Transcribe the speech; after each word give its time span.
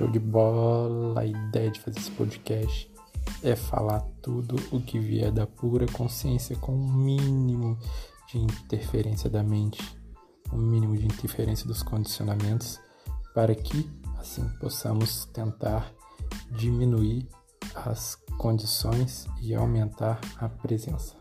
Show 0.00 0.08
de 0.08 0.18
bola! 0.18 1.20
A 1.20 1.26
ideia 1.26 1.70
de 1.70 1.78
fazer 1.78 1.98
esse 1.98 2.10
podcast 2.12 2.90
é 3.42 3.54
falar 3.54 4.00
tudo 4.22 4.56
o 4.74 4.80
que 4.80 4.98
vier 4.98 5.30
da 5.30 5.46
pura 5.46 5.84
consciência 5.88 6.56
com 6.56 6.72
o 6.72 6.74
um 6.74 6.90
mínimo 6.90 7.78
de 8.32 8.38
interferência 8.38 9.28
da 9.28 9.42
mente, 9.42 9.78
o 10.50 10.56
um 10.56 10.58
mínimo 10.58 10.96
de 10.96 11.04
interferência 11.04 11.66
dos 11.66 11.82
condicionamentos, 11.82 12.80
para 13.34 13.54
que 13.54 13.90
assim 14.18 14.48
possamos 14.58 15.26
tentar 15.34 15.92
diminuir 16.50 17.28
as 17.74 18.14
condições 18.38 19.26
e 19.42 19.54
aumentar 19.54 20.18
a 20.38 20.48
presença. 20.48 21.14